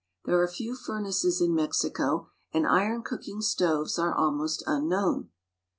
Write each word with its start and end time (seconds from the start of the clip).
There 0.25 0.41
are 0.41 0.47
few 0.47 0.73
furnaces 0.75 1.41
in 1.41 1.53
Mexico, 1.53 2.31
and 2.51 2.65
iron 2.65 3.03
cooking 3.03 3.39
stoves 3.39 3.99
are 3.99 4.11
almost 4.15 4.63
unknown. 4.65 5.29